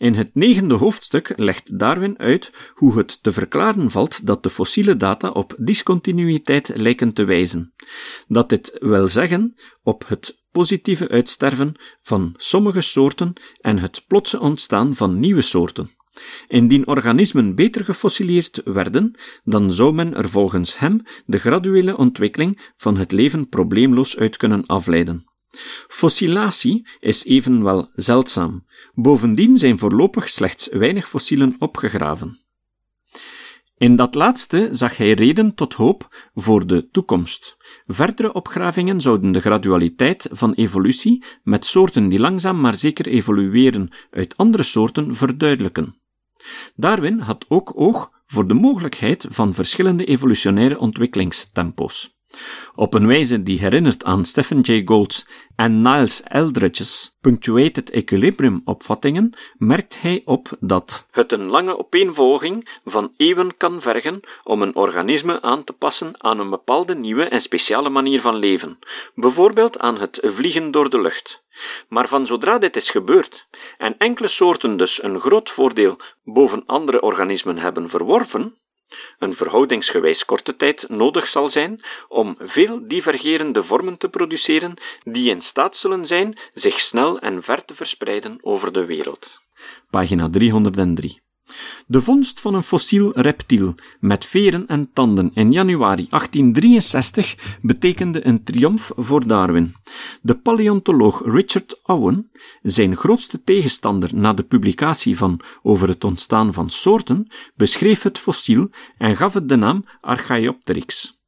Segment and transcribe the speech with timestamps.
[0.00, 4.96] In het negende hoofdstuk legt Darwin uit hoe het te verklaren valt dat de fossiele
[4.96, 7.74] data op discontinuïteit lijken te wijzen.
[8.28, 14.94] Dat dit wil zeggen op het positieve uitsterven van sommige soorten en het plotse ontstaan
[14.94, 15.90] van nieuwe soorten.
[16.48, 22.96] Indien organismen beter gefossileerd werden, dan zou men er volgens hem de graduele ontwikkeling van
[22.96, 25.29] het leven probleemloos uit kunnen afleiden.
[25.88, 28.64] Fossilatie is evenwel zeldzaam.
[28.94, 32.38] Bovendien zijn voorlopig slechts weinig fossielen opgegraven.
[33.76, 37.56] In dat laatste zag hij reden tot hoop voor de toekomst.
[37.86, 44.36] Verdere opgravingen zouden de gradualiteit van evolutie met soorten die langzaam maar zeker evolueren uit
[44.36, 46.00] andere soorten verduidelijken.
[46.74, 52.19] Darwin had ook oog voor de mogelijkheid van verschillende evolutionaire ontwikkelingstempo's.
[52.74, 55.26] Op een wijze die herinnert aan Stephen Jay Gould's
[55.56, 63.12] en Niles Eldridge's punctuated equilibrium opvattingen, merkt hij op dat het een lange opeenvolging van
[63.16, 67.88] eeuwen kan vergen om een organisme aan te passen aan een bepaalde nieuwe en speciale
[67.88, 68.78] manier van leven,
[69.14, 71.42] bijvoorbeeld aan het vliegen door de lucht.
[71.88, 73.46] Maar van zodra dit is gebeurd,
[73.78, 78.54] en enkele soorten dus een groot voordeel boven andere organismen hebben verworven,
[79.18, 85.40] een verhoudingsgewijs korte tijd nodig zal zijn om veel divergerende vormen te produceren die in
[85.40, 89.40] staat zullen zijn zich snel en ver te verspreiden over de wereld.
[89.90, 91.20] Pagina 303.
[91.86, 98.44] De vondst van een fossiel reptiel met veren en tanden in januari 1863 betekende een
[98.44, 99.74] triomf voor Darwin.
[100.22, 102.30] De paleontoloog Richard Owen,
[102.62, 108.70] zijn grootste tegenstander na de publicatie van Over het ontstaan van soorten, beschreef het fossiel
[108.98, 111.18] en gaf het de naam Archaeopteryx.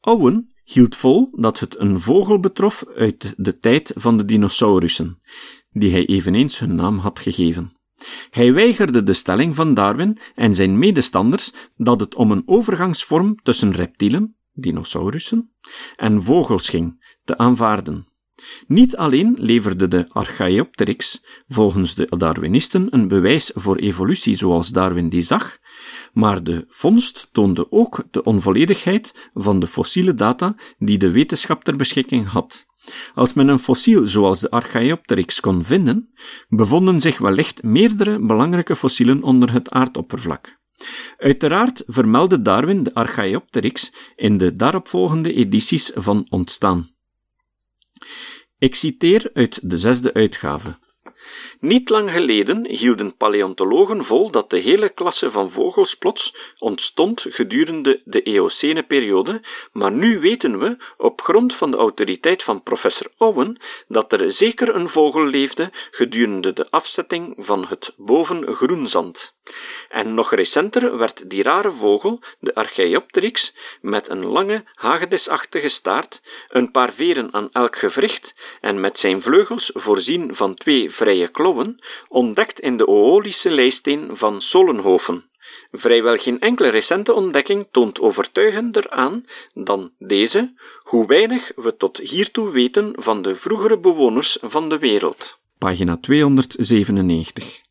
[0.00, 5.18] Owen hield vol dat het een vogel betrof uit de tijd van de dinosaurussen,
[5.70, 7.79] die hij eveneens hun naam had gegeven.
[8.30, 13.72] Hij weigerde de stelling van Darwin en zijn medestanders dat het om een overgangsvorm tussen
[13.72, 15.52] reptielen, dinosaurussen,
[15.96, 18.08] en vogels ging, te aanvaarden.
[18.66, 25.22] Niet alleen leverde de Archaeopteryx volgens de Darwinisten een bewijs voor evolutie zoals Darwin die
[25.22, 25.58] zag,
[26.12, 31.76] maar de vondst toonde ook de onvolledigheid van de fossiele data die de wetenschap ter
[31.76, 32.68] beschikking had.
[33.14, 36.14] Als men een fossiel zoals de Archaeopteryx kon vinden,
[36.48, 40.58] bevonden zich wellicht meerdere belangrijke fossielen onder het aardoppervlak.
[41.16, 46.90] Uiteraard vermeldde Darwin de Archaeopteryx in de daaropvolgende edities van Ontstaan.
[48.58, 50.78] Ik citeer uit de zesde uitgave.
[51.60, 58.00] Niet lang geleden hielden paleontologen vol dat de hele klasse van vogels plots ontstond gedurende
[58.04, 59.40] de Eocene periode,
[59.72, 63.56] maar nu weten we, op grond van de autoriteit van professor Owen,
[63.88, 69.34] dat er zeker een vogel leefde gedurende de afzetting van het bovengroenzand.
[69.88, 76.70] En nog recenter werd die rare vogel, de Archaeopteryx, met een lange, hagedisachtige staart, een
[76.70, 82.60] paar veren aan elk gewricht en met zijn vleugels voorzien van twee vrije klauwen, ontdekt
[82.60, 85.24] in de Oolische leisteen van Solenhofen.
[85.72, 92.50] Vrijwel geen enkele recente ontdekking toont overtuigender aan dan deze, hoe weinig we tot hiertoe
[92.50, 95.42] weten van de vroegere bewoners van de wereld.
[95.58, 97.68] Pagina 297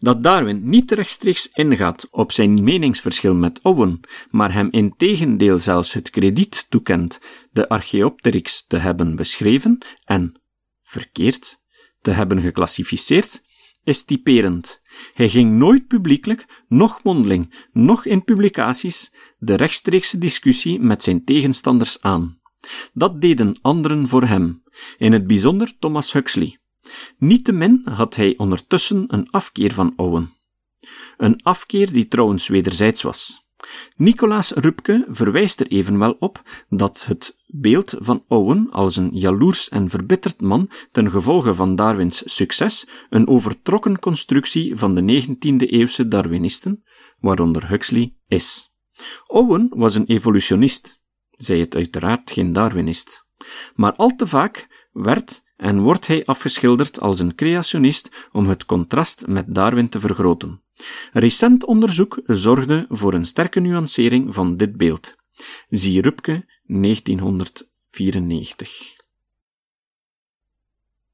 [0.00, 4.00] dat Darwin niet rechtstreeks ingaat op zijn meningsverschil met Owen,
[4.30, 10.40] maar hem in tegendeel zelfs het krediet toekent de Archaeopteryx te hebben beschreven en,
[10.82, 11.58] verkeerd,
[12.08, 13.42] te hebben geclassificeerd,
[13.84, 14.80] is typerend.
[15.12, 22.02] Hij ging nooit publiekelijk, noch mondeling, noch in publicaties, de rechtstreekse discussie met zijn tegenstanders
[22.02, 22.40] aan.
[22.92, 24.62] Dat deden anderen voor hem,
[24.98, 26.58] in het bijzonder Thomas Huxley.
[27.18, 30.32] Niettemin had hij ondertussen een afkeer van Owen.
[31.16, 33.47] Een afkeer die trouwens wederzijds was.
[33.96, 39.90] Nicolaas Rupke verwijst er evenwel op dat het beeld van Owen als een jaloers en
[39.90, 46.84] verbitterd man ten gevolge van Darwins succes een overtrokken constructie van de 19e-eeuwse Darwinisten,
[47.20, 48.72] waaronder Huxley, is.
[49.26, 51.00] Owen was een evolutionist,
[51.30, 53.26] zij het uiteraard geen Darwinist.
[53.74, 59.26] Maar al te vaak werd en wordt hij afgeschilderd als een creationist om het contrast
[59.26, 60.62] met Darwin te vergroten.
[61.12, 65.16] Recent onderzoek zorgde voor een sterke nuancering van dit beeld.
[65.68, 68.97] Zie Rupke 1994.